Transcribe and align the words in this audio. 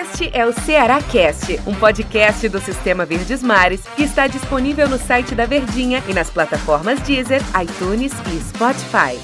Este 0.00 0.30
é 0.32 0.46
o 0.46 0.52
Ceará 0.52 1.02
Cast, 1.02 1.60
um 1.66 1.74
podcast 1.74 2.48
do 2.48 2.58
Sistema 2.58 3.04
Verdes 3.04 3.42
Mares 3.42 3.82
que 3.94 4.02
está 4.02 4.26
disponível 4.26 4.88
no 4.88 4.96
site 4.96 5.34
da 5.34 5.44
Verdinha 5.44 6.02
e 6.08 6.14
nas 6.14 6.30
plataformas 6.30 6.98
Deezer, 7.00 7.42
iTunes 7.62 8.10
e 8.32 8.40
Spotify. 8.40 9.20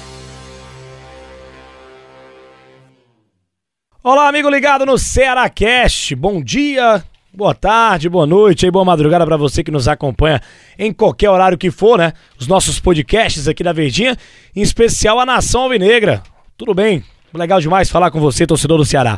Olá, 4.03 4.29
amigo 4.29 4.47
ligado 4.51 4.85
no 4.85 4.99
Ceará 4.99 5.49
Cast. 5.49 6.13
Bom 6.13 6.43
dia, 6.43 7.03
boa 7.33 7.55
tarde, 7.55 8.07
boa 8.07 8.27
noite 8.27 8.67
e 8.67 8.71
boa 8.71 8.85
madrugada 8.85 9.25
para 9.25 9.35
você 9.35 9.63
que 9.63 9.71
nos 9.71 9.87
acompanha 9.87 10.39
em 10.77 10.93
qualquer 10.93 11.31
horário 11.31 11.57
que 11.57 11.71
for, 11.71 11.97
né? 11.97 12.13
Os 12.39 12.45
nossos 12.45 12.79
podcasts 12.79 13.47
aqui 13.47 13.63
da 13.63 13.73
Verdinha, 13.73 14.15
em 14.55 14.61
especial 14.61 15.19
a 15.19 15.25
Nação 15.25 15.61
Alvinegra. 15.61 16.21
Tudo 16.55 16.75
bem? 16.75 17.03
Legal 17.33 17.59
demais 17.59 17.89
falar 17.89 18.11
com 18.11 18.19
você, 18.19 18.45
torcedor 18.45 18.77
do 18.77 18.85
Ceará. 18.85 19.17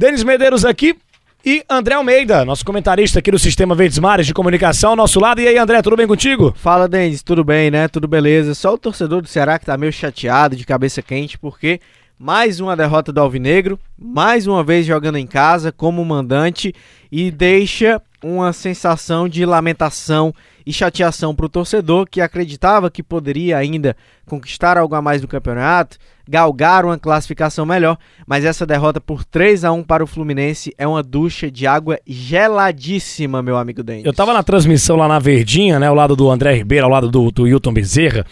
Denis 0.00 0.24
Medeiros 0.24 0.64
aqui 0.64 0.96
e 1.44 1.62
André 1.68 1.94
Almeida, 1.94 2.42
nosso 2.42 2.64
comentarista 2.64 3.18
aqui 3.18 3.30
do 3.30 3.38
Sistema 3.38 3.74
Verdes 3.74 3.98
Mares 3.98 4.26
de 4.26 4.32
Comunicação, 4.32 4.92
ao 4.92 4.96
nosso 4.96 5.20
lado. 5.20 5.42
E 5.42 5.46
aí, 5.46 5.58
André, 5.58 5.82
tudo 5.82 5.94
bem 5.94 6.06
contigo? 6.06 6.54
Fala, 6.56 6.88
Denis, 6.88 7.22
tudo 7.22 7.44
bem, 7.44 7.70
né? 7.70 7.86
Tudo 7.86 8.08
beleza. 8.08 8.54
Só 8.54 8.72
o 8.72 8.78
torcedor 8.78 9.20
do 9.20 9.28
Ceará 9.28 9.58
que 9.58 9.66
tá 9.66 9.76
meio 9.76 9.92
chateado, 9.92 10.56
de 10.56 10.64
cabeça 10.64 11.02
quente, 11.02 11.38
porque 11.38 11.82
mais 12.18 12.60
uma 12.60 12.74
derrota 12.74 13.12
do 13.12 13.20
Alvinegro, 13.20 13.78
mais 13.98 14.46
uma 14.46 14.64
vez 14.64 14.86
jogando 14.86 15.18
em 15.18 15.26
casa 15.26 15.70
como 15.70 16.02
mandante 16.02 16.74
e 17.12 17.30
deixa 17.30 18.00
uma 18.24 18.54
sensação 18.54 19.28
de 19.28 19.44
lamentação 19.44 20.34
e 20.64 20.72
chateação 20.72 21.34
para 21.34 21.44
o 21.44 21.48
torcedor 21.50 22.06
que 22.10 22.22
acreditava 22.22 22.90
que 22.90 23.02
poderia 23.02 23.58
ainda 23.58 23.94
conquistar 24.24 24.78
algo 24.78 24.94
a 24.94 25.02
mais 25.02 25.20
no 25.20 25.28
campeonato, 25.28 25.98
galgar 26.30 26.84
uma 26.84 26.96
classificação 26.96 27.66
melhor, 27.66 27.98
mas 28.24 28.44
essa 28.44 28.64
derrota 28.64 29.00
por 29.00 29.24
3 29.24 29.64
a 29.64 29.72
1 29.72 29.82
para 29.82 30.04
o 30.04 30.06
Fluminense 30.06 30.72
é 30.78 30.86
uma 30.86 31.02
ducha 31.02 31.50
de 31.50 31.66
água 31.66 31.98
geladíssima, 32.06 33.42
meu 33.42 33.56
amigo 33.56 33.82
Denis. 33.82 34.04
Eu 34.04 34.12
tava 34.12 34.32
na 34.32 34.44
transmissão 34.44 34.96
lá 34.96 35.08
na 35.08 35.18
Verdinha, 35.18 35.80
né, 35.80 35.88
ao 35.88 35.94
lado 35.94 36.14
do 36.14 36.30
André 36.30 36.54
Ribeiro, 36.54 36.86
ao 36.86 36.92
lado 36.92 37.10
do, 37.10 37.32
do 37.32 37.48
Hilton 37.48 37.72
Bezerra. 37.72 38.24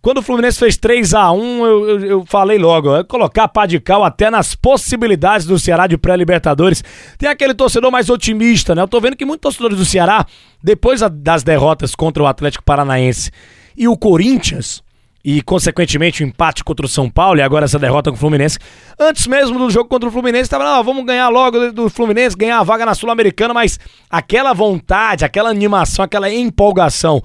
Quando 0.00 0.18
o 0.18 0.22
Fluminense 0.22 0.58
fez 0.58 0.76
3 0.78 1.12
a 1.14 1.32
1 1.32 1.66
eu, 1.66 1.88
eu, 1.88 2.00
eu 2.06 2.24
falei 2.26 2.58
logo, 2.58 2.90
ó, 2.90 3.04
colocar 3.04 3.46
pá 3.48 3.66
de 3.66 3.78
cal 3.78 4.02
até 4.04 4.30
nas 4.30 4.54
possibilidades 4.54 5.46
do 5.46 5.58
Ceará 5.58 5.86
de 5.86 5.98
pré-Libertadores. 5.98 6.82
Tem 7.18 7.28
aquele 7.28 7.54
torcedor 7.54 7.90
mais 7.90 8.08
otimista, 8.08 8.74
né? 8.74 8.82
Eu 8.82 8.88
tô 8.88 9.00
vendo 9.00 9.16
que 9.16 9.24
muitos 9.24 9.42
torcedores 9.42 9.78
do 9.78 9.84
Ceará, 9.84 10.26
depois 10.62 11.00
das 11.12 11.42
derrotas 11.42 11.94
contra 11.94 12.22
o 12.22 12.26
Atlético 12.26 12.64
Paranaense 12.64 13.30
e 13.76 13.88
o 13.88 13.96
Corinthians, 13.96 14.83
e 15.24 15.40
consequentemente 15.40 16.22
o 16.22 16.26
empate 16.26 16.62
contra 16.62 16.84
o 16.84 16.88
São 16.88 17.08
Paulo 17.08 17.38
e 17.38 17.42
agora 17.42 17.64
essa 17.64 17.78
derrota 17.78 18.10
com 18.10 18.16
o 18.16 18.20
Fluminense. 18.20 18.58
Antes 19.00 19.26
mesmo 19.26 19.58
do 19.58 19.70
jogo 19.70 19.88
contra 19.88 20.06
o 20.08 20.12
Fluminense, 20.12 20.42
estava, 20.42 20.64
ah, 20.64 20.82
vamos 20.82 21.06
ganhar 21.06 21.30
logo 21.30 21.72
do 21.72 21.88
Fluminense, 21.88 22.36
ganhar 22.36 22.58
a 22.58 22.62
vaga 22.62 22.84
na 22.84 22.94
Sul-Americana, 22.94 23.54
mas 23.54 23.80
aquela 24.10 24.52
vontade, 24.52 25.24
aquela 25.24 25.48
animação, 25.48 26.04
aquela 26.04 26.30
empolgação 26.30 27.22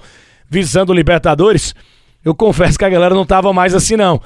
visando 0.48 0.92
o 0.92 0.94
Libertadores, 0.94 1.74
eu 2.24 2.34
confesso 2.34 2.78
que 2.78 2.84
a 2.84 2.88
galera 2.88 3.14
não 3.14 3.26
tava 3.26 3.52
mais 3.52 3.74
assim, 3.74 3.96
não. 3.96 4.20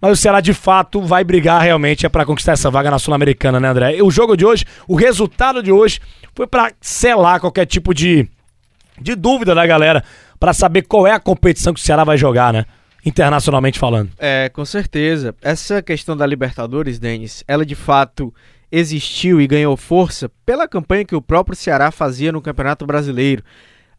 Mas 0.00 0.12
o 0.12 0.16
Ceará 0.16 0.40
de 0.40 0.54
fato 0.54 1.00
vai 1.00 1.24
brigar 1.24 1.60
realmente 1.60 2.06
é 2.06 2.08
para 2.08 2.24
conquistar 2.24 2.52
essa 2.52 2.70
vaga 2.70 2.90
na 2.92 2.98
Sul-Americana, 2.98 3.58
né, 3.58 3.68
André? 3.68 4.02
O 4.02 4.10
jogo 4.10 4.36
de 4.36 4.46
hoje, 4.46 4.64
o 4.86 4.94
resultado 4.94 5.62
de 5.62 5.72
hoje 5.72 6.00
foi 6.32 6.46
para 6.46 6.70
selar 6.80 7.40
qualquer 7.40 7.66
tipo 7.66 7.92
de, 7.92 8.28
de 9.00 9.16
dúvida 9.16 9.52
da 9.52 9.66
galera, 9.66 10.04
para 10.38 10.52
saber 10.52 10.82
qual 10.82 11.06
é 11.06 11.12
a 11.12 11.18
competição 11.18 11.74
que 11.74 11.80
o 11.80 11.82
Ceará 11.82 12.04
vai 12.04 12.16
jogar, 12.16 12.52
né? 12.52 12.66
Internacionalmente 13.06 13.78
falando. 13.78 14.10
É, 14.18 14.48
com 14.48 14.64
certeza. 14.64 15.32
Essa 15.40 15.80
questão 15.80 16.16
da 16.16 16.26
Libertadores, 16.26 16.98
Denis, 16.98 17.44
ela 17.46 17.64
de 17.64 17.76
fato 17.76 18.34
existiu 18.70 19.40
e 19.40 19.46
ganhou 19.46 19.76
força 19.76 20.28
pela 20.44 20.66
campanha 20.66 21.04
que 21.04 21.14
o 21.14 21.22
próprio 21.22 21.56
Ceará 21.56 21.92
fazia 21.92 22.32
no 22.32 22.42
Campeonato 22.42 22.84
Brasileiro. 22.84 23.44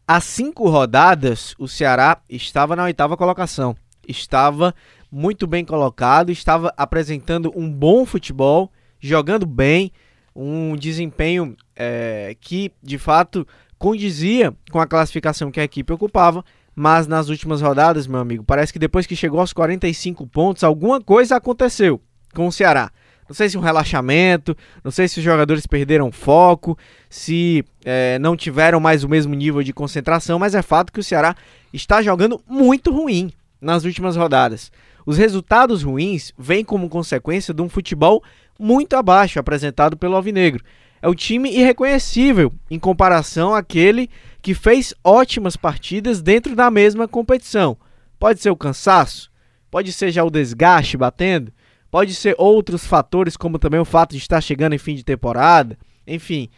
Há 0.06 0.20
cinco 0.20 0.68
rodadas, 0.68 1.54
o 1.58 1.66
Ceará 1.66 2.18
estava 2.28 2.76
na 2.76 2.84
oitava 2.84 3.16
colocação. 3.16 3.74
Estava 4.06 4.74
muito 5.10 5.46
bem 5.46 5.64
colocado, 5.64 6.30
estava 6.30 6.70
apresentando 6.76 7.50
um 7.56 7.70
bom 7.72 8.04
futebol, 8.04 8.70
jogando 9.00 9.46
bem, 9.46 9.90
um 10.36 10.76
desempenho 10.76 11.56
é, 11.74 12.36
que 12.38 12.70
de 12.82 12.98
fato 12.98 13.46
condizia 13.78 14.54
com 14.70 14.78
a 14.78 14.86
classificação 14.86 15.50
que 15.50 15.60
a 15.60 15.64
equipe 15.64 15.92
ocupava. 15.92 16.44
Mas 16.80 17.08
nas 17.08 17.28
últimas 17.28 17.60
rodadas, 17.60 18.06
meu 18.06 18.20
amigo, 18.20 18.44
parece 18.44 18.72
que 18.72 18.78
depois 18.78 19.04
que 19.04 19.16
chegou 19.16 19.40
aos 19.40 19.52
45 19.52 20.24
pontos, 20.28 20.62
alguma 20.62 21.00
coisa 21.00 21.34
aconteceu 21.34 22.00
com 22.32 22.46
o 22.46 22.52
Ceará. 22.52 22.92
Não 23.28 23.34
sei 23.34 23.48
se 23.48 23.58
um 23.58 23.60
relaxamento, 23.60 24.56
não 24.84 24.92
sei 24.92 25.08
se 25.08 25.18
os 25.18 25.24
jogadores 25.24 25.66
perderam 25.66 26.12
foco, 26.12 26.78
se 27.10 27.64
é, 27.84 28.16
não 28.20 28.36
tiveram 28.36 28.78
mais 28.78 29.02
o 29.02 29.08
mesmo 29.08 29.34
nível 29.34 29.60
de 29.60 29.72
concentração, 29.72 30.38
mas 30.38 30.54
é 30.54 30.62
fato 30.62 30.92
que 30.92 31.00
o 31.00 31.02
Ceará 31.02 31.34
está 31.72 32.00
jogando 32.00 32.40
muito 32.48 32.92
ruim 32.92 33.32
nas 33.60 33.82
últimas 33.82 34.14
rodadas. 34.14 34.70
Os 35.04 35.18
resultados 35.18 35.82
ruins 35.82 36.32
vêm 36.38 36.64
como 36.64 36.88
consequência 36.88 37.52
de 37.52 37.60
um 37.60 37.68
futebol 37.68 38.22
muito 38.56 38.94
abaixo 38.94 39.40
apresentado 39.40 39.96
pelo 39.96 40.14
Alvinegro. 40.14 40.62
É 41.02 41.08
o 41.08 41.14
time 41.14 41.50
irreconhecível 41.50 42.52
em 42.70 42.78
comparação 42.78 43.52
àquele 43.52 44.08
que 44.48 44.54
fez 44.54 44.94
ótimas 45.04 45.58
partidas 45.58 46.22
dentro 46.22 46.56
da 46.56 46.70
mesma 46.70 47.06
competição. 47.06 47.76
Pode 48.18 48.40
ser 48.40 48.48
o 48.48 48.56
cansaço, 48.56 49.30
pode 49.70 49.92
ser 49.92 50.10
já 50.10 50.24
o 50.24 50.30
desgaste 50.30 50.96
batendo, 50.96 51.52
Pode 51.90 52.14
ser 52.14 52.34
outros 52.38 52.86
fatores, 52.86 53.36
como 53.36 53.58
também 53.58 53.78
o 53.78 53.84
fato 53.84 54.12
de 54.12 54.18
estar 54.18 54.40
chegando 54.40 54.74
em 54.74 54.78
fim 54.78 54.94
de 54.94 55.04
temporada. 55.04 55.76
Enfim, 56.06 56.48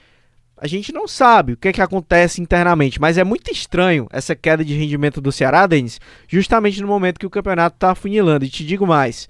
a 0.57 0.67
gente 0.69 0.93
não 0.93 1.09
sabe 1.09 1.53
o 1.53 1.57
que, 1.57 1.69
é 1.69 1.73
que 1.73 1.81
acontece 1.81 2.41
internamente, 2.41 3.01
mas 3.01 3.19
é 3.19 3.25
muito 3.25 3.51
estranho 3.51 4.09
essa 4.13 4.37
queda 4.37 4.65
de 4.65 4.75
rendimento 4.75 5.21
do 5.21 5.33
Ceará, 5.33 5.67
Denis, 5.67 6.01
justamente 6.29 6.81
no 6.81 6.89
momento 6.89 7.19
que 7.19 7.27
o 7.27 7.31
campeonato 7.31 7.77
está 7.77 7.93
afunilando. 7.93 8.45
E 8.45 8.49
te 8.49 8.65
digo 8.65 8.87
mais: 8.87 9.29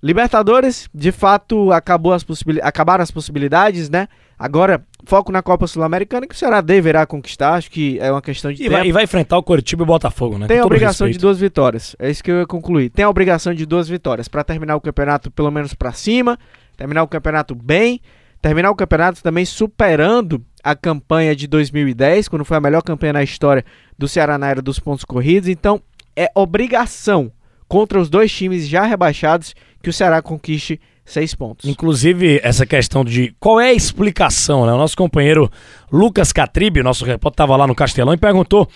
Libertadores, 0.00 0.88
de 0.94 1.10
fato, 1.10 1.72
acabou 1.72 2.12
as 2.12 2.24
acabaram 2.62 3.02
as 3.02 3.10
possibilidades, 3.10 3.90
né? 3.90 4.06
Agora, 4.38 4.80
foco 5.04 5.32
na 5.32 5.42
Copa 5.42 5.66
Sul-Americana, 5.66 6.24
que 6.24 6.34
o 6.34 6.38
Ceará 6.38 6.60
deverá 6.60 7.04
conquistar, 7.04 7.54
acho 7.54 7.68
que 7.68 7.98
é 7.98 8.10
uma 8.12 8.22
questão 8.22 8.52
de 8.52 8.62
e 8.62 8.64
tempo. 8.66 8.76
Vai, 8.76 8.86
e 8.86 8.92
vai 8.92 9.02
enfrentar 9.02 9.36
o 9.36 9.42
Coritiba 9.42 9.82
e 9.82 9.84
o 9.84 9.86
Botafogo, 9.86 10.38
né? 10.38 10.46
Tem 10.46 10.60
a 10.60 10.64
obrigação 10.64 11.10
de 11.10 11.18
duas 11.18 11.40
vitórias, 11.40 11.96
é 11.98 12.08
isso 12.08 12.22
que 12.22 12.30
eu 12.30 12.38
ia 12.38 12.46
concluir. 12.46 12.90
Tem 12.90 13.04
a 13.04 13.10
obrigação 13.10 13.52
de 13.52 13.66
duas 13.66 13.88
vitórias, 13.88 14.28
para 14.28 14.44
terminar 14.44 14.76
o 14.76 14.80
campeonato 14.80 15.28
pelo 15.32 15.50
menos 15.50 15.74
para 15.74 15.92
cima, 15.92 16.38
terminar 16.76 17.02
o 17.02 17.08
campeonato 17.08 17.56
bem, 17.56 18.00
terminar 18.40 18.70
o 18.70 18.76
campeonato 18.76 19.20
também 19.20 19.44
superando 19.44 20.40
a 20.62 20.76
campanha 20.76 21.34
de 21.34 21.48
2010, 21.48 22.28
quando 22.28 22.44
foi 22.44 22.56
a 22.56 22.60
melhor 22.60 22.82
campanha 22.82 23.14
na 23.14 23.22
história 23.24 23.64
do 23.98 24.06
Ceará 24.06 24.38
na 24.38 24.48
era 24.48 24.62
dos 24.62 24.78
pontos 24.78 25.04
corridos, 25.04 25.48
então 25.48 25.82
é 26.14 26.30
obrigação 26.36 27.32
contra 27.68 28.00
os 28.00 28.08
dois 28.08 28.32
times 28.32 28.66
já 28.66 28.84
rebaixados 28.84 29.54
que 29.82 29.90
o 29.90 29.92
Ceará 29.92 30.22
conquiste 30.22 30.80
seis 31.04 31.34
pontos. 31.34 31.68
Inclusive, 31.68 32.40
essa 32.42 32.66
questão 32.66 33.04
de 33.04 33.34
qual 33.38 33.60
é 33.60 33.68
a 33.68 33.74
explicação, 33.74 34.66
né? 34.66 34.72
O 34.72 34.76
nosso 34.76 34.96
companheiro 34.96 35.50
Lucas 35.90 36.32
Catribe, 36.32 36.82
nosso 36.82 37.04
repórter, 37.04 37.34
estava 37.34 37.56
lá 37.56 37.66
no 37.66 37.74
Castelão 37.74 38.12
e 38.12 38.18
perguntou 38.18 38.68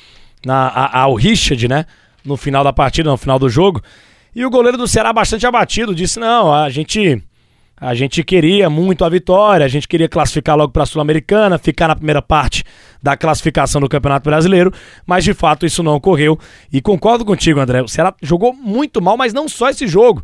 na, 0.45 0.69
a, 0.69 1.01
ao 1.01 1.15
Richard, 1.15 1.69
né? 1.69 1.85
No 2.25 2.37
final 2.37 2.63
da 2.65 2.73
partida, 2.73 3.11
no 3.11 3.17
final 3.17 3.39
do 3.39 3.49
jogo. 3.49 3.83
E 4.35 4.47
o 4.47 4.51
goleiro 4.51 4.79
do 4.79 4.89
Ceará, 4.89 5.13
bastante 5.13 5.47
abatido, 5.47 5.95
disse: 5.95 6.19
não, 6.19 6.53
a 6.53 6.71
gente. 6.71 7.23
A 7.82 7.94
gente 7.94 8.22
queria 8.22 8.70
muito 8.70 9.04
a 9.04 9.09
vitória, 9.09 9.66
a 9.66 9.69
gente 9.69 9.88
queria 9.88 10.09
classificar 10.09 10.56
logo 10.56 10.72
para 10.72 10.84
a 10.84 10.87
Sul-Americana, 10.87 11.59
ficar 11.59 11.88
na 11.88 11.97
primeira 11.97 12.22
parte 12.22 12.62
da 13.03 13.16
classificação 13.16 13.81
do 13.81 13.88
Campeonato 13.88 14.31
Brasileiro, 14.31 14.72
mas 15.04 15.25
de 15.25 15.34
fato 15.34 15.66
isso 15.66 15.82
não 15.82 15.97
ocorreu. 15.97 16.38
E 16.72 16.81
concordo 16.81 17.25
contigo, 17.25 17.59
André. 17.59 17.82
O 17.82 17.88
Ceará 17.88 18.15
jogou 18.22 18.53
muito 18.54 19.03
mal, 19.03 19.16
mas 19.16 19.34
não 19.34 19.48
só 19.48 19.69
esse 19.69 19.88
jogo. 19.88 20.22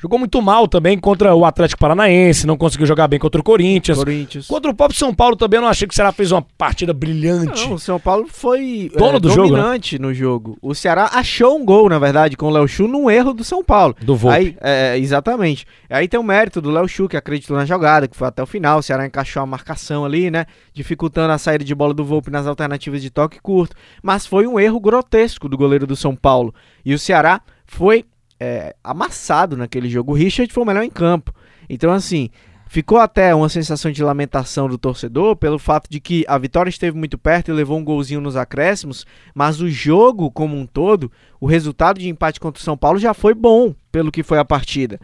Jogou 0.00 0.16
muito 0.16 0.40
mal 0.40 0.68
também 0.68 0.96
contra 0.96 1.34
o 1.34 1.44
Atlético 1.44 1.80
Paranaense, 1.80 2.46
não 2.46 2.56
conseguiu 2.56 2.86
jogar 2.86 3.08
bem 3.08 3.18
contra 3.18 3.40
o 3.40 3.44
Corinthians. 3.44 3.98
Corinthians. 3.98 4.46
Contra 4.46 4.70
o 4.70 4.74
próprio 4.74 4.96
São 4.96 5.12
Paulo 5.12 5.34
também, 5.34 5.58
eu 5.58 5.62
não 5.62 5.68
achei 5.68 5.88
que 5.88 5.92
o 5.92 5.96
Ceará 5.96 6.12
fez 6.12 6.30
uma 6.30 6.40
partida 6.56 6.94
brilhante. 6.94 7.66
Não, 7.66 7.74
o 7.74 7.78
São 7.80 7.98
Paulo 7.98 8.28
foi 8.28 8.92
Dono 8.96 9.16
é, 9.16 9.20
do 9.20 9.28
dominante 9.28 9.96
jogo, 9.96 10.02
né? 10.02 10.08
no 10.08 10.14
jogo. 10.14 10.58
O 10.62 10.72
Ceará 10.72 11.10
achou 11.12 11.58
um 11.58 11.64
gol, 11.64 11.88
na 11.88 11.98
verdade, 11.98 12.36
com 12.36 12.46
o 12.46 12.50
Léo 12.50 12.68
Chu 12.68 12.86
num 12.86 13.10
erro 13.10 13.34
do 13.34 13.42
São 13.42 13.64
Paulo. 13.64 13.96
Do 14.00 14.14
Volpe. 14.14 14.36
Aí, 14.36 14.56
é, 14.60 14.96
exatamente. 14.96 15.66
Aí 15.90 16.06
tem 16.06 16.20
o 16.20 16.22
mérito 16.22 16.60
do 16.60 16.70
Léo 16.70 16.86
Chu, 16.86 17.08
que 17.08 17.16
acreditou 17.16 17.56
na 17.56 17.64
jogada, 17.64 18.06
que 18.06 18.16
foi 18.16 18.28
até 18.28 18.40
o 18.40 18.46
final. 18.46 18.78
O 18.78 18.82
Ceará 18.82 19.04
encaixou 19.04 19.42
a 19.42 19.46
marcação 19.46 20.04
ali, 20.04 20.30
né? 20.30 20.46
Dificultando 20.72 21.32
a 21.32 21.38
saída 21.38 21.64
de 21.64 21.74
bola 21.74 21.92
do 21.92 22.04
Volpe 22.04 22.30
nas 22.30 22.46
alternativas 22.46 23.02
de 23.02 23.10
toque 23.10 23.40
curto. 23.40 23.74
Mas 24.00 24.24
foi 24.24 24.46
um 24.46 24.60
erro 24.60 24.78
grotesco 24.78 25.48
do 25.48 25.58
goleiro 25.58 25.88
do 25.88 25.96
São 25.96 26.14
Paulo. 26.14 26.54
E 26.84 26.94
o 26.94 26.98
Ceará 27.00 27.40
foi 27.66 28.04
é, 28.40 28.74
amassado 28.82 29.56
naquele 29.56 29.88
jogo. 29.88 30.12
O 30.12 30.14
Richard 30.14 30.52
foi 30.52 30.62
o 30.62 30.66
melhor 30.66 30.82
em 30.82 30.90
campo. 30.90 31.34
Então, 31.68 31.92
assim, 31.92 32.30
ficou 32.68 32.98
até 32.98 33.34
uma 33.34 33.48
sensação 33.48 33.90
de 33.90 34.02
lamentação 34.02 34.68
do 34.68 34.78
torcedor 34.78 35.36
pelo 35.36 35.58
fato 35.58 35.88
de 35.90 36.00
que 36.00 36.24
a 36.28 36.38
vitória 36.38 36.70
esteve 36.70 36.96
muito 36.96 37.18
perto 37.18 37.50
e 37.50 37.54
levou 37.54 37.78
um 37.78 37.84
golzinho 37.84 38.20
nos 38.20 38.36
acréscimos, 38.36 39.06
mas 39.34 39.60
o 39.60 39.68
jogo 39.68 40.30
como 40.30 40.56
um 40.56 40.66
todo, 40.66 41.10
o 41.40 41.46
resultado 41.46 41.98
de 41.98 42.08
empate 42.08 42.38
contra 42.38 42.60
o 42.60 42.64
São 42.64 42.76
Paulo 42.76 42.98
já 42.98 43.14
foi 43.14 43.34
bom 43.34 43.74
pelo 43.90 44.12
que 44.12 44.22
foi 44.22 44.38
a 44.38 44.44
partida. 44.44 45.00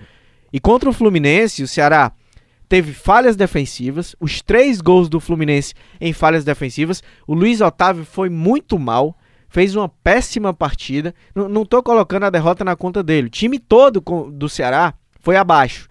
E 0.53 0.61
contra 0.61 0.89
o 0.89 0.93
Fluminense, 0.93 1.63
o 1.63 1.69
Ceará 1.69 2.13
teve 2.69 2.93
falhas 2.93 3.37
defensivas, 3.37 4.15
os 4.21 4.41
três 4.41 4.81
gols 4.81 5.09
do 5.09 5.21
Fluminense 5.21 5.75
em 6.01 6.13
falhas 6.13 6.45
defensivas. 6.45 7.03
O 7.27 7.35
Luiz 7.35 7.61
Otávio 7.61 8.05
foi 8.05 8.29
muito 8.29 8.79
mal, 8.79 9.17
fez 9.55 9.77
uma 9.77 9.89
péssima 9.89 10.53
partida. 10.53 11.15
N 11.33 11.47
não 11.49 11.63
estou 11.63 11.81
colocando 11.81 12.25
a 12.25 12.31
derrota 12.31 12.65
na 12.65 12.75
conta 12.75 13.05
dele. 13.05 13.29
O 13.29 13.31
time 13.31 13.61
todo 13.61 14.03
do 14.33 14.49
Ceará 14.49 14.93
foi 15.21 15.37
abaixo. 15.37 15.89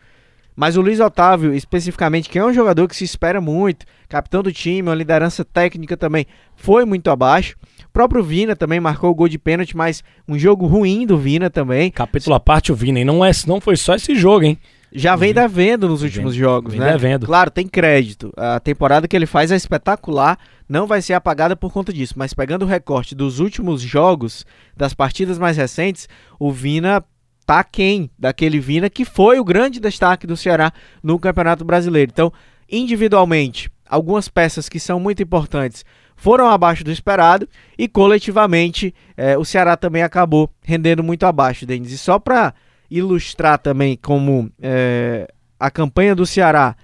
Mas 0.54 0.76
o 0.76 0.82
Luiz 0.82 1.00
Otávio, 1.00 1.54
especificamente, 1.54 2.30
que 2.30 2.38
é 2.38 2.46
um 2.46 2.54
jogador 2.54 2.90
que 2.90 2.96
se 2.96 3.06
espera 3.06 3.40
muito, 3.40 3.86
capitão 4.10 4.44
do 4.44 4.52
time, 4.52 4.90
uma 4.90 4.94
liderança 4.94 5.46
técnica 5.46 5.96
também, 5.96 6.28
foi 6.58 6.84
muito 6.84 7.10
abaixo. 7.10 7.56
O 7.86 7.90
próprio 7.94 8.22
Vina 8.22 8.54
também 8.54 8.82
marcou 8.82 9.10
o 9.10 9.16
gol 9.16 9.30
de 9.30 9.40
pênalti, 9.40 9.78
mas 9.78 10.04
um 10.28 10.38
jogo 10.38 10.68
ruim 10.68 11.08
do 11.08 11.18
Vina 11.18 11.50
também. 11.50 11.90
Capítulo 11.90 12.36
à 12.36 12.42
parte 12.42 12.70
o 12.70 12.76
Vina, 12.76 13.00
e 13.00 13.06
não, 13.06 13.24
é, 13.24 13.32
não 13.48 13.62
foi 13.62 13.78
só 13.78 13.96
esse 13.96 14.14
jogo, 14.14 14.44
hein? 14.44 14.60
Já 14.96 15.16
vem 15.16 15.30
uhum. 15.30 15.36
devendo 15.36 15.88
nos 15.88 16.04
últimos 16.04 16.34
vem, 16.34 16.44
jogos, 16.44 16.74
vem 16.74 16.82
né? 16.82 16.92
Devendo. 16.92 17.26
Claro, 17.26 17.50
tem 17.50 17.68
crédito. 17.68 18.32
A 18.38 18.60
temporada 18.60 19.08
que 19.08 19.16
ele 19.16 19.26
faz 19.26 19.52
é 19.52 19.56
espetacular, 19.56 20.38
não 20.70 20.86
vai 20.86 21.02
ser 21.02 21.14
apagada 21.14 21.56
por 21.56 21.74
conta 21.74 21.92
disso. 21.92 22.14
Mas 22.16 22.34
pegando 22.34 22.64
o 22.64 22.68
recorte 22.68 23.16
dos 23.16 23.40
últimos 23.40 23.82
jogos, 23.82 24.46
das 24.78 24.94
partidas 24.94 25.40
mais 25.40 25.58
recentes, 25.58 26.08
o 26.40 26.52
Vina 26.52 27.04
tá 27.46 27.64
quem 27.64 28.10
daquele 28.18 28.60
Vina 28.60 28.90
que 28.90 29.04
foi 29.04 29.40
o 29.40 29.44
grande 29.44 29.80
destaque 29.80 30.28
do 30.28 30.38
Ceará 30.38 30.72
no 31.02 31.20
Campeonato 31.20 31.66
Brasileiro. 31.66 32.12
Então, 32.14 32.32
individualmente, 32.70 33.70
algumas 33.90 34.28
peças 34.30 34.70
que 34.70 34.80
são 34.80 35.00
muito 35.00 35.22
importantes 35.22 35.84
foram 36.16 36.48
abaixo 36.48 36.84
do 36.84 36.92
esperado 36.92 37.50
e 37.78 37.88
coletivamente 37.88 38.94
eh, 39.18 39.38
o 39.38 39.44
Ceará 39.44 39.76
também 39.76 40.04
acabou 40.04 40.50
rendendo 40.62 41.04
muito 41.04 41.26
abaixo, 41.26 41.66
Denis. 41.66 41.92
E 41.92 41.98
só 41.98 42.20
para 42.20 42.54
ilustrar 42.98 43.58
também 43.58 43.98
como 43.98 44.52
é, 44.62 45.28
a 45.60 45.72
campanha 45.72 46.16
do 46.16 46.26
Ceará, 46.26 46.76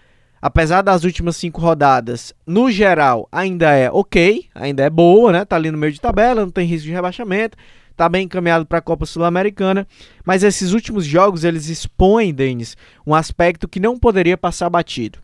apesar 0.41 0.81
das 0.81 1.03
últimas 1.03 1.35
cinco 1.37 1.61
rodadas, 1.61 2.33
no 2.47 2.71
geral, 2.71 3.27
ainda 3.31 3.71
é 3.71 3.91
ok, 3.91 4.45
ainda 4.55 4.83
é 4.83 4.89
boa, 4.89 5.31
né? 5.31 5.45
Tá 5.45 5.55
ali 5.55 5.69
no 5.69 5.77
meio 5.77 5.93
de 5.93 6.01
tabela, 6.01 6.41
não 6.41 6.51
tem 6.51 6.65
risco 6.65 6.87
de 6.87 6.93
rebaixamento, 6.93 7.57
tá 7.95 8.07
bem 8.09 8.23
encaminhado 8.25 8.65
para 8.65 8.79
a 8.79 8.81
Copa 8.81 9.05
Sul-Americana, 9.05 9.85
mas 10.25 10.41
esses 10.41 10.71
últimos 10.71 11.05
jogos 11.05 11.43
eles 11.43 11.67
expõem, 11.67 12.33
Denis, 12.33 12.75
um 13.05 13.13
aspecto 13.13 13.67
que 13.67 13.79
não 13.79 13.99
poderia 13.99 14.37
passar 14.37 14.69
batido. 14.69 15.19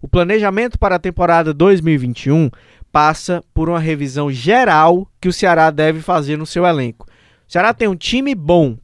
O 0.00 0.08
planejamento 0.08 0.78
para 0.78 0.94
a 0.94 1.00
temporada 1.00 1.52
2021 1.52 2.48
passa 2.90 3.42
por 3.52 3.68
uma 3.68 3.78
revisão 3.78 4.30
geral 4.30 5.06
que 5.20 5.28
o 5.28 5.32
Ceará 5.32 5.70
deve 5.70 6.00
fazer 6.00 6.38
no 6.38 6.46
seu 6.46 6.64
elenco. 6.64 7.06
O 7.48 7.52
Ceará 7.52 7.74
tem 7.74 7.88
um 7.88 7.96
time 7.96 8.34
bom, 8.34 8.78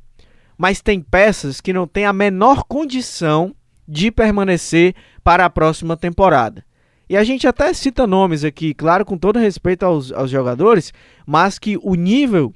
mas 0.56 0.80
tem 0.80 1.00
peças 1.00 1.60
que 1.60 1.72
não 1.72 1.86
têm 1.86 2.06
a 2.06 2.12
menor 2.12 2.64
condição 2.64 3.54
de 3.86 4.10
permanecer 4.10 4.94
para 5.22 5.44
a 5.44 5.50
próxima 5.50 5.96
temporada. 5.96 6.64
E 7.08 7.16
a 7.16 7.22
gente 7.22 7.46
até 7.46 7.72
cita 7.72 8.06
nomes 8.06 8.44
aqui, 8.44 8.74
claro, 8.74 9.04
com 9.04 9.16
todo 9.16 9.38
respeito 9.38 9.84
aos, 9.84 10.10
aos 10.10 10.30
jogadores, 10.30 10.92
mas 11.24 11.58
que 11.58 11.78
o 11.82 11.94
nível 11.94 12.52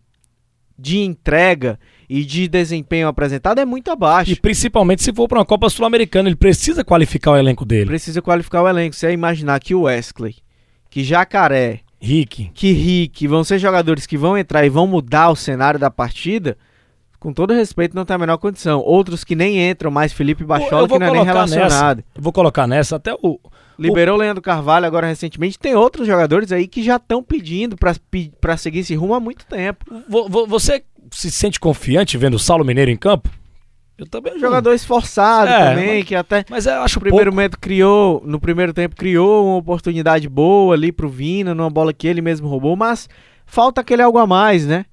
de 0.77 0.99
entrega 0.99 1.79
e 2.09 2.25
de 2.25 2.49
desempenho 2.49 3.07
apresentado 3.07 3.61
é 3.61 3.65
muito 3.65 3.91
abaixo. 3.91 4.33
E 4.33 4.37
principalmente 4.37 5.03
se 5.03 5.13
for 5.13 5.29
para 5.29 5.39
uma 5.39 5.45
Copa 5.45 5.69
Sul-Americana, 5.69 6.29
ele 6.29 6.37
precisa 6.37 6.83
qualificar 6.83 7.33
o 7.33 7.37
elenco 7.37 7.65
dele. 7.65 7.87
Precisa 7.87 8.21
qualificar 8.21 8.63
o 8.63 8.69
elenco. 8.69 8.97
Você 8.97 9.13
imaginar 9.13 9.61
que 9.61 9.75
o 9.75 9.83
Wesley, 9.83 10.37
que 10.89 11.05
Jacaré, 11.05 11.81
Rick, 12.01 12.51
que 12.55 12.73
Rick 12.73 13.29
vão 13.29 13.45
ser 13.45 13.59
jogadores 13.59 14.07
que 14.07 14.17
vão 14.17 14.37
entrar 14.37 14.65
e 14.65 14.71
vão 14.71 14.87
mudar 14.87 15.31
o 15.31 15.37
cenário 15.37 15.79
da 15.79 15.91
partida, 15.91 16.57
com 17.21 17.35
todo 17.35 17.53
respeito, 17.53 17.95
não 17.95 18.05
tem 18.05 18.17
a 18.17 18.19
menor 18.19 18.39
condição. 18.39 18.81
Outros 18.81 19.23
que 19.23 19.37
nem 19.37 19.71
entram 19.71 19.91
mais, 19.91 20.13
Felipe 20.13 20.43
Bachola, 20.43 20.89
que 20.89 20.99
não 20.99 21.07
é 21.07 21.11
nem 21.11 21.25
relacionado. 21.25 21.99
Nessa, 21.99 22.09
eu 22.17 22.23
vou 22.23 22.33
colocar 22.33 22.67
nessa 22.67 22.97
até 22.97 23.15
o. 23.23 23.39
Liberou 23.79 24.17
o 24.17 24.19
Leandro 24.19 24.43
Carvalho 24.43 24.87
agora 24.87 25.07
recentemente. 25.07 25.59
Tem 25.59 25.75
outros 25.75 26.07
jogadores 26.07 26.51
aí 26.53 26.67
que 26.67 26.83
já 26.83 26.97
estão 26.97 27.23
pedindo 27.23 27.77
para 27.77 28.57
seguir 28.57 28.81
esse 28.81 28.95
rumo 28.95 29.15
há 29.15 29.21
muito 29.21 29.47
tempo. 29.47 29.85
Você 30.49 30.83
se 31.11 31.31
sente 31.31 31.61
confiante 31.61 32.19
vendo 32.19 32.35
o 32.35 32.39
Saulo 32.39 32.65
Mineiro 32.65 32.91
em 32.91 32.97
campo? 32.97 33.31
Eu 33.97 34.07
também. 34.07 34.35
Um 34.35 34.41
jogador 34.41 34.73
esforçado 34.73 35.51
é, 35.51 35.71
também, 35.71 35.99
mas, 35.99 36.05
que 36.05 36.15
até. 36.15 36.45
Mas 36.49 36.65
eu 36.65 36.81
acho 36.81 36.97
no 36.97 37.03
primeiro 37.03 37.31
pouco. 37.31 37.37
momento 37.37 37.59
criou, 37.59 38.23
no 38.25 38.41
primeiro 38.41 38.73
tempo 38.73 38.97
criou 38.97 39.47
uma 39.47 39.57
oportunidade 39.57 40.27
boa 40.27 40.75
ali 40.75 40.91
pro 40.91 41.09
Vina, 41.09 41.55
numa 41.55 41.69
bola 41.69 41.93
que 41.93 42.07
ele 42.07 42.23
mesmo 42.23 42.49
roubou, 42.49 42.77
mas 42.77 43.09
falta 43.45 43.83
aquele 43.83 44.01
algo 44.01 44.17
a 44.19 44.27
mais, 44.27 44.67
né? 44.67 44.87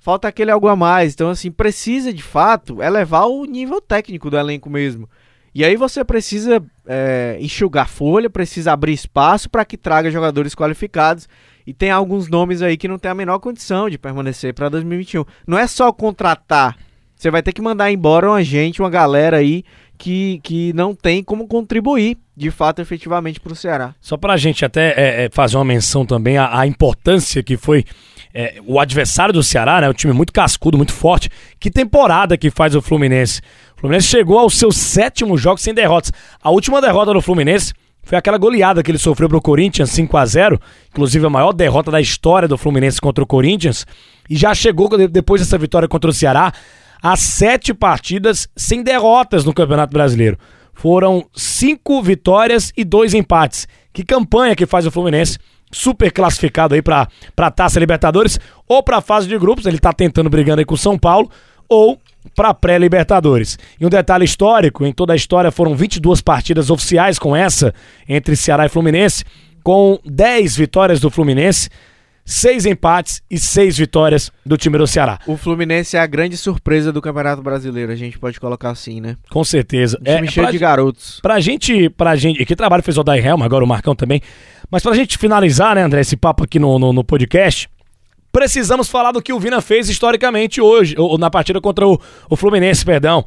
Falta 0.00 0.26
aquele 0.26 0.50
algo 0.50 0.66
a 0.66 0.74
mais. 0.74 1.12
Então, 1.12 1.28
assim, 1.28 1.50
precisa 1.50 2.12
de 2.12 2.22
fato 2.22 2.82
elevar 2.82 3.28
o 3.28 3.44
nível 3.44 3.80
técnico 3.80 4.30
do 4.30 4.36
elenco 4.36 4.68
mesmo. 4.68 5.08
E 5.54 5.64
aí 5.64 5.76
você 5.76 6.04
precisa 6.04 6.62
é, 6.86 7.36
enxugar 7.40 7.88
folha, 7.88 8.30
precisa 8.30 8.72
abrir 8.72 8.92
espaço 8.92 9.50
para 9.50 9.64
que 9.64 9.76
traga 9.76 10.10
jogadores 10.10 10.54
qualificados. 10.54 11.28
E 11.66 11.74
tem 11.74 11.90
alguns 11.90 12.28
nomes 12.28 12.62
aí 12.62 12.76
que 12.76 12.88
não 12.88 12.98
tem 12.98 13.10
a 13.10 13.14
menor 13.14 13.38
condição 13.38 13.90
de 13.90 13.98
permanecer 13.98 14.54
para 14.54 14.68
2021. 14.68 15.24
Não 15.46 15.58
é 15.58 15.66
só 15.66 15.92
contratar. 15.92 16.76
Você 17.14 17.30
vai 17.30 17.42
ter 17.42 17.52
que 17.52 17.60
mandar 17.60 17.92
embora 17.92 18.30
uma 18.30 18.42
gente, 18.42 18.80
uma 18.80 18.88
galera 18.88 19.36
aí 19.36 19.62
que, 19.98 20.40
que 20.42 20.72
não 20.72 20.94
tem 20.94 21.22
como 21.22 21.46
contribuir 21.46 22.16
de 22.34 22.50
fato 22.50 22.80
efetivamente 22.80 23.38
para 23.38 23.52
o 23.52 23.56
Ceará. 23.56 23.94
Só 24.00 24.16
para 24.16 24.32
a 24.32 24.36
gente 24.38 24.64
até 24.64 24.94
é, 24.96 25.24
é, 25.24 25.28
fazer 25.30 25.58
uma 25.58 25.64
menção 25.64 26.06
também 26.06 26.38
à, 26.38 26.58
à 26.58 26.66
importância 26.66 27.42
que 27.42 27.58
foi 27.58 27.84
é, 28.32 28.60
o 28.66 28.78
adversário 28.78 29.32
do 29.32 29.42
Ceará, 29.42 29.80
né? 29.80 29.88
Um 29.88 29.92
time 29.92 30.12
muito 30.12 30.32
cascudo, 30.32 30.76
muito 30.76 30.92
forte. 30.92 31.28
Que 31.58 31.70
temporada 31.70 32.36
que 32.36 32.50
faz 32.50 32.74
o 32.74 32.82
Fluminense? 32.82 33.40
O 33.76 33.80
Fluminense 33.80 34.08
chegou 34.08 34.38
aos 34.38 34.54
seus 34.54 34.76
sétimos 34.76 35.40
jogos 35.40 35.62
sem 35.62 35.74
derrotas. 35.74 36.12
A 36.42 36.50
última 36.50 36.80
derrota 36.80 37.12
do 37.12 37.20
Fluminense 37.20 37.72
foi 38.02 38.16
aquela 38.16 38.38
goleada 38.38 38.82
que 38.82 38.90
ele 38.90 38.98
sofreu 38.98 39.28
pro 39.28 39.40
Corinthians 39.40 39.90
5 39.90 40.16
a 40.16 40.24
0 40.24 40.60
inclusive 40.90 41.26
a 41.26 41.30
maior 41.30 41.52
derrota 41.52 41.90
da 41.90 42.00
história 42.00 42.48
do 42.48 42.56
Fluminense 42.56 43.00
contra 43.00 43.22
o 43.22 43.26
Corinthians. 43.26 43.86
E 44.28 44.36
já 44.36 44.54
chegou, 44.54 44.88
depois 45.08 45.40
dessa 45.40 45.58
vitória 45.58 45.88
contra 45.88 46.10
o 46.10 46.14
Ceará, 46.14 46.52
a 47.02 47.16
sete 47.16 47.72
partidas 47.74 48.48
sem 48.56 48.82
derrotas 48.82 49.44
no 49.44 49.54
Campeonato 49.54 49.92
Brasileiro. 49.92 50.38
Foram 50.74 51.26
cinco 51.34 52.02
vitórias 52.02 52.72
e 52.76 52.84
dois 52.84 53.12
empates. 53.12 53.66
Que 53.92 54.04
campanha 54.04 54.56
que 54.56 54.66
faz 54.66 54.86
o 54.86 54.90
Fluminense 54.90 55.38
super 55.70 56.10
classificado 56.12 56.74
aí 56.74 56.82
para 56.82 57.08
a 57.36 57.50
Taça 57.50 57.78
Libertadores 57.78 58.38
ou 58.66 58.82
para 58.82 58.98
a 58.98 59.00
fase 59.00 59.28
de 59.28 59.38
grupos, 59.38 59.66
ele 59.66 59.76
está 59.76 59.92
tentando 59.92 60.30
brigando 60.30 60.60
aí 60.60 60.64
com 60.64 60.74
o 60.74 60.78
São 60.78 60.98
Paulo, 60.98 61.30
ou 61.68 61.98
para 62.34 62.52
pré-Libertadores. 62.52 63.58
E 63.80 63.86
um 63.86 63.88
detalhe 63.88 64.24
histórico, 64.24 64.84
em 64.84 64.92
toda 64.92 65.12
a 65.12 65.16
história 65.16 65.50
foram 65.50 65.74
22 65.74 66.20
partidas 66.20 66.70
oficiais 66.70 67.18
com 67.18 67.34
essa 67.34 67.72
entre 68.08 68.36
Ceará 68.36 68.66
e 68.66 68.68
Fluminense, 68.68 69.24
com 69.62 69.98
10 70.04 70.56
vitórias 70.56 71.00
do 71.00 71.10
Fluminense, 71.10 71.70
seis 72.24 72.66
empates 72.66 73.22
e 73.30 73.38
seis 73.38 73.76
vitórias 73.76 74.30
do 74.44 74.56
time 74.56 74.78
do 74.78 74.86
Ceará. 74.86 75.18
O 75.26 75.36
Fluminense 75.36 75.96
é 75.96 76.00
a 76.00 76.06
grande 76.06 76.36
surpresa 76.36 76.92
do 76.92 77.02
Campeonato 77.02 77.42
Brasileiro, 77.42 77.90
a 77.90 77.96
gente 77.96 78.18
pode 78.18 78.38
colocar 78.38 78.70
assim, 78.70 79.00
né? 79.00 79.16
Com 79.30 79.42
certeza. 79.42 79.98
Um 80.00 80.04
time 80.04 80.28
é, 80.28 80.30
cheio 80.30 80.50
de 80.50 80.58
garotos. 80.58 81.20
Pra 81.20 81.40
gente, 81.40 81.90
pra 81.90 82.14
gente, 82.16 82.40
e 82.40 82.46
que 82.46 82.54
trabalho 82.54 82.82
fez 82.82 82.96
o 82.98 83.02
Daí 83.02 83.20
Helma, 83.20 83.44
agora 83.44 83.64
o 83.64 83.68
Marcão 83.68 83.94
também, 83.94 84.20
mas 84.70 84.82
pra 84.82 84.94
gente 84.94 85.18
finalizar, 85.18 85.74
né, 85.74 85.82
André, 85.82 86.00
esse 86.00 86.16
papo 86.16 86.44
aqui 86.44 86.58
no, 86.58 86.78
no, 86.78 86.92
no 86.92 87.02
podcast, 87.02 87.68
precisamos 88.32 88.88
falar 88.88 89.12
do 89.12 89.20
que 89.20 89.32
o 89.32 89.40
Vina 89.40 89.60
fez 89.60 89.88
historicamente 89.88 90.60
hoje, 90.60 90.94
ou, 90.96 91.18
na 91.18 91.30
partida 91.30 91.60
contra 91.60 91.86
o, 91.86 92.00
o 92.28 92.36
Fluminense, 92.36 92.84
perdão. 92.84 93.24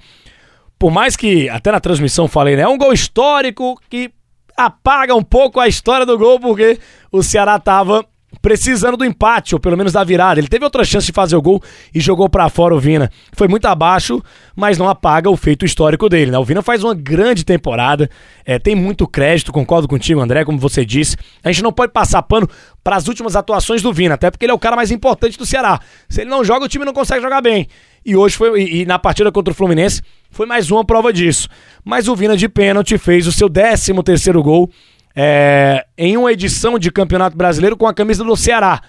Por 0.79 0.91
mais 0.91 1.15
que, 1.15 1.49
até 1.49 1.71
na 1.71 1.79
transmissão 1.79 2.27
falei, 2.27 2.55
né, 2.55 2.63
é 2.63 2.67
um 2.67 2.77
gol 2.77 2.93
histórico 2.93 3.79
que 3.89 4.11
apaga 4.55 5.15
um 5.15 5.23
pouco 5.23 5.59
a 5.59 5.67
história 5.67 6.05
do 6.05 6.17
gol, 6.17 6.39
porque 6.39 6.79
o 7.11 7.21
Ceará 7.23 7.59
tava 7.59 8.05
precisando 8.41 8.97
do 8.97 9.05
empate, 9.05 9.55
ou 9.55 9.59
pelo 9.59 9.77
menos 9.77 9.93
da 9.93 10.03
virada. 10.03 10.39
Ele 10.39 10.47
teve 10.47 10.65
outra 10.65 10.83
chance 10.83 11.05
de 11.05 11.11
fazer 11.11 11.35
o 11.35 11.41
gol 11.41 11.61
e 11.93 11.99
jogou 11.99 12.29
para 12.29 12.49
fora 12.49 12.75
o 12.75 12.79
Vina. 12.79 13.09
Foi 13.33 13.47
muito 13.47 13.65
abaixo, 13.65 14.21
mas 14.55 14.77
não 14.77 14.89
apaga 14.89 15.29
o 15.29 15.37
feito 15.37 15.65
histórico 15.65 16.09
dele. 16.09 16.31
Né? 16.31 16.37
O 16.37 16.43
Vina 16.43 16.61
faz 16.61 16.83
uma 16.83 16.93
grande 16.93 17.43
temporada, 17.43 18.09
é, 18.45 18.59
tem 18.59 18.75
muito 18.75 19.07
crédito, 19.07 19.51
concordo 19.51 19.87
contigo, 19.87 20.19
André, 20.19 20.43
como 20.43 20.57
você 20.57 20.85
disse. 20.85 21.15
A 21.43 21.51
gente 21.51 21.63
não 21.63 21.71
pode 21.71 21.91
passar 21.91 22.21
pano 22.23 22.47
para 22.83 22.95
as 22.95 23.07
últimas 23.07 23.35
atuações 23.35 23.81
do 23.81 23.93
Vina, 23.93 24.15
até 24.15 24.29
porque 24.29 24.45
ele 24.45 24.51
é 24.51 24.55
o 24.55 24.59
cara 24.59 24.75
mais 24.75 24.91
importante 24.91 25.37
do 25.37 25.45
Ceará. 25.45 25.79
Se 26.09 26.21
ele 26.21 26.29
não 26.29 26.43
joga, 26.43 26.65
o 26.65 26.69
time 26.69 26.83
não 26.83 26.93
consegue 26.93 27.21
jogar 27.21 27.41
bem. 27.41 27.67
E 28.05 28.15
hoje 28.15 28.35
foi, 28.35 28.61
e, 28.61 28.81
e 28.81 28.85
na 28.85 28.99
partida 28.99 29.31
contra 29.31 29.51
o 29.51 29.55
Fluminense, 29.55 30.01
foi 30.29 30.45
mais 30.45 30.69
uma 30.69 30.83
prova 30.83 31.13
disso. 31.13 31.47
Mas 31.85 32.07
o 32.07 32.15
Vina 32.15 32.35
de 32.35 32.49
pênalti 32.49 32.97
fez 32.97 33.25
o 33.27 33.31
seu 33.31 33.49
13 33.49 33.93
terceiro 34.03 34.43
gol 34.43 34.69
é, 35.15 35.85
em 35.97 36.17
uma 36.17 36.31
edição 36.31 36.79
de 36.79 36.91
Campeonato 36.91 37.37
Brasileiro 37.37 37.77
com 37.77 37.87
a 37.87 37.93
camisa 37.93 38.23
do 38.23 38.35
Ceará. 38.35 38.81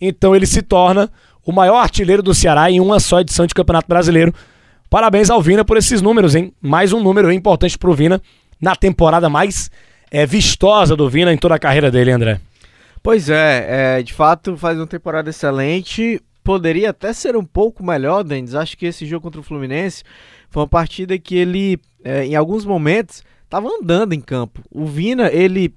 Então 0.00 0.34
ele 0.34 0.46
se 0.46 0.62
torna 0.62 1.10
o 1.44 1.52
maior 1.52 1.78
artilheiro 1.78 2.22
do 2.22 2.34
Ceará 2.34 2.70
em 2.70 2.80
uma 2.80 3.00
só 3.00 3.20
edição 3.20 3.46
de 3.46 3.54
Campeonato 3.54 3.88
Brasileiro. 3.88 4.34
Parabéns 4.90 5.30
ao 5.30 5.42
Vina 5.42 5.64
por 5.64 5.76
esses 5.76 6.00
números, 6.00 6.34
hein? 6.34 6.52
Mais 6.60 6.92
um 6.92 7.02
número 7.02 7.30
importante 7.32 7.76
pro 7.76 7.94
Vina 7.94 8.20
na 8.60 8.74
temporada 8.74 9.28
mais 9.28 9.70
é, 10.10 10.26
vistosa 10.26 10.96
do 10.96 11.08
Vina 11.08 11.32
em 11.32 11.38
toda 11.38 11.54
a 11.54 11.58
carreira 11.58 11.90
dele, 11.90 12.10
André. 12.10 12.40
Pois 13.02 13.28
é, 13.30 13.98
é, 13.98 14.02
de 14.02 14.12
fato 14.12 14.56
faz 14.56 14.78
uma 14.78 14.86
temporada 14.86 15.30
excelente. 15.30 16.20
Poderia 16.42 16.90
até 16.90 17.12
ser 17.12 17.36
um 17.36 17.44
pouco 17.44 17.84
melhor, 17.84 18.24
Denis. 18.24 18.54
Acho 18.54 18.76
que 18.76 18.86
esse 18.86 19.06
jogo 19.06 19.22
contra 19.22 19.40
o 19.40 19.44
Fluminense 19.44 20.02
foi 20.48 20.62
uma 20.62 20.68
partida 20.68 21.18
que 21.18 21.36
ele, 21.36 21.78
é, 22.02 22.24
em 22.24 22.34
alguns 22.34 22.64
momentos, 22.64 23.22
tava 23.48 23.68
andando 23.68 24.12
em 24.12 24.20
campo. 24.20 24.62
O 24.70 24.86
Vina, 24.86 25.30
ele 25.32 25.74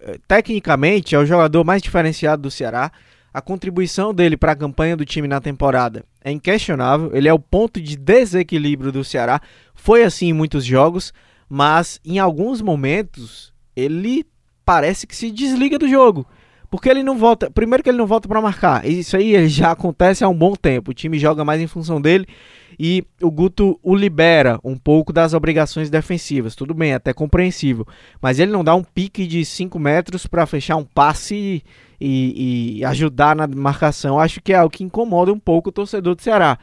eh, 0.00 0.18
tecnicamente 0.26 1.14
é 1.14 1.18
o 1.18 1.26
jogador 1.26 1.64
mais 1.64 1.82
diferenciado 1.82 2.42
do 2.42 2.50
Ceará. 2.50 2.90
A 3.32 3.40
contribuição 3.40 4.12
dele 4.12 4.36
para 4.36 4.52
a 4.52 4.56
campanha 4.56 4.96
do 4.96 5.04
time 5.04 5.26
na 5.26 5.40
temporada 5.40 6.04
é 6.22 6.30
inquestionável. 6.30 7.10
Ele 7.14 7.28
é 7.28 7.32
o 7.32 7.38
ponto 7.38 7.80
de 7.80 7.96
desequilíbrio 7.96 8.92
do 8.92 9.04
Ceará. 9.04 9.40
Foi 9.74 10.02
assim 10.02 10.28
em 10.28 10.32
muitos 10.32 10.64
jogos, 10.64 11.12
mas 11.48 12.00
em 12.04 12.18
alguns 12.18 12.60
momentos 12.60 13.52
ele 13.74 14.26
parece 14.64 15.06
que 15.06 15.16
se 15.16 15.30
desliga 15.30 15.78
do 15.78 15.88
jogo. 15.88 16.26
Porque 16.70 16.88
ele 16.88 17.02
não 17.02 17.18
volta. 17.18 17.50
Primeiro 17.50 17.82
que 17.82 17.90
ele 17.90 17.98
não 17.98 18.06
volta 18.06 18.26
para 18.26 18.40
marcar. 18.40 18.86
Isso 18.86 19.16
aí 19.16 19.46
já 19.48 19.72
acontece 19.72 20.24
há 20.24 20.28
um 20.28 20.36
bom 20.36 20.54
tempo. 20.54 20.90
O 20.90 20.94
time 20.94 21.18
joga 21.18 21.44
mais 21.44 21.60
em 21.60 21.66
função 21.66 22.00
dele 22.00 22.26
e 22.78 23.04
o 23.20 23.30
Guto 23.30 23.78
o 23.82 23.94
libera 23.94 24.58
um 24.64 24.76
pouco 24.76 25.12
das 25.12 25.34
obrigações 25.34 25.90
defensivas. 25.90 26.54
Tudo 26.54 26.74
bem, 26.74 26.94
até 26.94 27.12
compreensível. 27.12 27.86
Mas 28.20 28.38
ele 28.38 28.52
não 28.52 28.64
dá 28.64 28.74
um 28.74 28.82
pique 28.82 29.26
de 29.26 29.44
5 29.44 29.78
metros 29.78 30.26
para 30.26 30.46
fechar 30.46 30.76
um 30.76 30.84
passe 30.84 31.62
e, 32.00 32.78
e, 32.78 32.84
ajudar 32.84 33.36
na 33.36 33.46
marcação. 33.46 34.18
Acho 34.18 34.40
que 34.40 34.52
é 34.52 34.62
o 34.62 34.70
que 34.70 34.84
incomoda 34.84 35.32
um 35.32 35.38
pouco 35.38 35.68
o 35.68 35.72
torcedor 35.72 36.14
do 36.14 36.22
Ceará. 36.22 36.58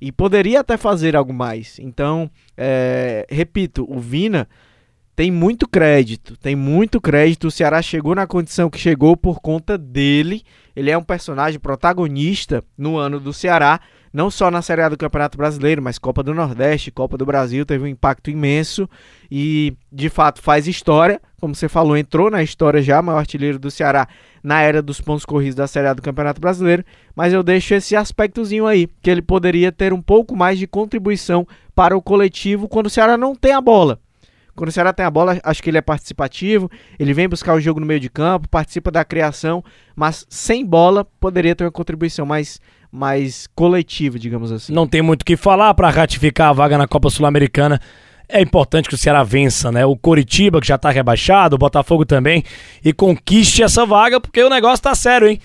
E 0.00 0.10
poderia 0.10 0.60
até 0.60 0.76
fazer 0.76 1.14
algo 1.14 1.32
mais. 1.32 1.78
Então, 1.78 2.30
é, 2.56 3.26
repito, 3.30 3.86
o 3.88 4.00
Vina 4.00 4.48
tem 5.14 5.30
muito 5.30 5.68
crédito, 5.68 6.36
tem 6.36 6.56
muito 6.56 7.00
crédito. 7.00 7.46
O 7.46 7.50
Ceará 7.50 7.80
chegou 7.80 8.14
na 8.14 8.26
condição 8.26 8.68
que 8.68 8.78
chegou 8.78 9.16
por 9.16 9.40
conta 9.40 9.78
dele. 9.78 10.42
Ele 10.74 10.90
é 10.90 10.98
um 10.98 11.02
personagem 11.04 11.60
protagonista 11.60 12.64
no 12.76 12.96
ano 12.96 13.20
do 13.20 13.32
Ceará, 13.32 13.80
não 14.12 14.30
só 14.30 14.50
na 14.50 14.60
Série 14.60 14.82
A 14.82 14.88
do 14.88 14.96
Campeonato 14.96 15.38
Brasileiro, 15.38 15.80
mas 15.80 15.98
Copa 15.98 16.22
do 16.22 16.34
Nordeste, 16.34 16.90
Copa 16.90 17.16
do 17.16 17.24
Brasil, 17.24 17.64
teve 17.64 17.84
um 17.84 17.86
impacto 17.86 18.30
imenso 18.30 18.88
e 19.30 19.74
de 19.90 20.08
fato 20.08 20.42
faz 20.42 20.68
história. 20.68 21.20
Como 21.40 21.54
você 21.54 21.68
falou, 21.68 21.96
entrou 21.96 22.30
na 22.30 22.42
história 22.42 22.82
já, 22.82 23.00
maior 23.00 23.18
artilheiro 23.18 23.58
do 23.58 23.70
Ceará 23.70 24.06
na 24.42 24.60
era 24.60 24.82
dos 24.82 25.00
pontos 25.00 25.24
corridos 25.24 25.54
da 25.54 25.66
Série 25.66 25.86
A 25.86 25.94
do 25.94 26.02
Campeonato 26.02 26.40
Brasileiro, 26.40 26.84
mas 27.14 27.32
eu 27.32 27.42
deixo 27.42 27.74
esse 27.74 27.94
aspectozinho 27.94 28.66
aí, 28.66 28.88
que 29.00 29.08
ele 29.08 29.22
poderia 29.22 29.70
ter 29.70 29.92
um 29.92 30.02
pouco 30.02 30.36
mais 30.36 30.58
de 30.58 30.66
contribuição 30.66 31.46
para 31.74 31.96
o 31.96 32.02
coletivo 32.02 32.68
quando 32.68 32.86
o 32.86 32.90
Ceará 32.90 33.16
não 33.16 33.34
tem 33.34 33.52
a 33.52 33.60
bola. 33.60 34.00
Quando 34.54 34.68
o 34.68 34.72
Ceará 34.72 34.92
tem 34.92 35.06
a 35.06 35.10
bola, 35.10 35.40
acho 35.42 35.62
que 35.62 35.70
ele 35.70 35.78
é 35.78 35.82
participativo, 35.82 36.70
ele 36.98 37.14
vem 37.14 37.28
buscar 37.28 37.54
o 37.54 37.60
jogo 37.60 37.80
no 37.80 37.86
meio 37.86 38.00
de 38.00 38.10
campo, 38.10 38.48
participa 38.48 38.90
da 38.90 39.04
criação, 39.04 39.64
mas 39.96 40.26
sem 40.28 40.64
bola 40.64 41.06
poderia 41.18 41.54
ter 41.56 41.64
uma 41.64 41.70
contribuição 41.70 42.26
mais, 42.26 42.60
mais 42.92 43.48
coletiva, 43.54 44.18
digamos 44.18 44.52
assim. 44.52 44.70
Não 44.70 44.86
tem 44.86 45.00
muito 45.00 45.22
o 45.22 45.24
que 45.24 45.34
falar 45.34 45.72
para 45.72 45.88
ratificar 45.88 46.50
a 46.50 46.52
vaga 46.52 46.76
na 46.76 46.86
Copa 46.86 47.08
Sul-Americana. 47.08 47.80
É 48.28 48.40
importante 48.40 48.86
que 48.86 48.94
o 48.94 48.98
Ceará 48.98 49.22
vença, 49.22 49.72
né? 49.72 49.86
O 49.86 49.96
Coritiba, 49.96 50.60
que 50.60 50.66
já 50.66 50.76
tá 50.76 50.90
rebaixado, 50.90 51.56
o 51.56 51.58
Botafogo 51.58 52.04
também, 52.04 52.44
e 52.84 52.92
conquiste 52.92 53.62
essa 53.62 53.86
vaga, 53.86 54.20
porque 54.20 54.42
o 54.42 54.50
negócio 54.50 54.82
tá 54.82 54.94
sério, 54.94 55.26
hein? 55.26 55.40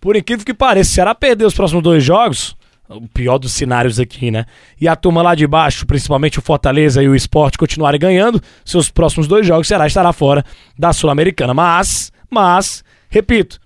Por 0.00 0.16
incrível 0.16 0.44
que 0.44 0.54
pareça, 0.54 0.90
o 0.90 0.94
Ceará 0.94 1.14
perder 1.14 1.44
os 1.44 1.54
próximos 1.54 1.82
dois 1.82 2.02
jogos, 2.02 2.56
o 2.88 3.06
pior 3.08 3.38
dos 3.38 3.52
cenários 3.52 4.00
aqui, 4.00 4.30
né? 4.30 4.44
E 4.80 4.88
a 4.88 4.96
turma 4.96 5.22
lá 5.22 5.34
de 5.34 5.46
baixo, 5.46 5.86
principalmente 5.86 6.38
o 6.38 6.42
Fortaleza 6.42 7.02
e 7.02 7.08
o 7.08 7.14
Sport, 7.14 7.56
continuarem 7.56 8.00
ganhando, 8.00 8.42
seus 8.64 8.90
próximos 8.90 9.28
dois 9.28 9.46
jogos, 9.46 9.68
será 9.68 9.86
estará 9.86 10.12
fora 10.12 10.44
da 10.76 10.92
Sul-Americana. 10.92 11.54
Mas, 11.54 12.12
mas, 12.30 12.82
repito, 13.08 13.60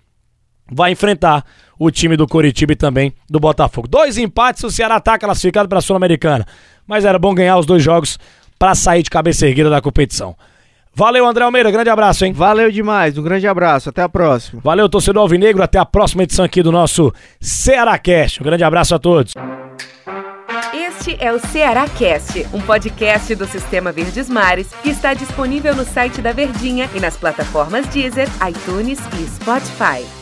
vai 0.70 0.92
enfrentar 0.92 1.44
o 1.82 1.90
time 1.90 2.16
do 2.16 2.28
Coritiba 2.28 2.72
e 2.72 2.76
também 2.76 3.12
do 3.28 3.40
Botafogo. 3.40 3.88
Dois 3.88 4.16
empates, 4.16 4.62
o 4.62 4.70
Ceará 4.70 4.98
está 4.98 5.18
classificado 5.18 5.68
para 5.68 5.78
a 5.78 5.82
Sul-Americana. 5.82 6.46
Mas 6.86 7.04
era 7.04 7.18
bom 7.18 7.34
ganhar 7.34 7.58
os 7.58 7.66
dois 7.66 7.82
jogos 7.82 8.18
para 8.56 8.74
sair 8.76 9.02
de 9.02 9.10
cabeça 9.10 9.46
erguida 9.46 9.68
da 9.68 9.80
competição. 9.80 10.36
Valeu, 10.94 11.26
André 11.26 11.42
Almeida. 11.44 11.70
Grande 11.70 11.90
abraço, 11.90 12.24
hein? 12.24 12.32
Valeu 12.32 12.70
demais. 12.70 13.18
Um 13.18 13.22
grande 13.22 13.48
abraço. 13.48 13.88
Até 13.88 14.02
a 14.02 14.08
próxima. 14.08 14.60
Valeu, 14.62 14.88
torcedor 14.88 15.22
Alvinegro. 15.22 15.62
Até 15.62 15.78
a 15.78 15.84
próxima 15.84 16.22
edição 16.22 16.44
aqui 16.44 16.62
do 16.62 16.70
nosso 16.70 17.12
Ceará 17.40 17.98
Cast. 17.98 18.40
Um 18.40 18.44
grande 18.44 18.62
abraço 18.62 18.94
a 18.94 18.98
todos. 18.98 19.34
Este 20.72 21.16
é 21.18 21.32
o 21.32 21.40
Ceará 21.40 21.88
Cast, 21.88 22.46
um 22.52 22.60
podcast 22.60 23.34
do 23.34 23.46
Sistema 23.46 23.90
Verdes 23.90 24.28
Mares 24.28 24.68
que 24.82 24.90
está 24.90 25.14
disponível 25.14 25.74
no 25.74 25.84
site 25.84 26.20
da 26.20 26.32
Verdinha 26.32 26.88
e 26.94 27.00
nas 27.00 27.16
plataformas 27.16 27.88
Deezer, 27.88 28.28
iTunes 28.48 29.00
e 29.18 29.26
Spotify. 29.28 30.21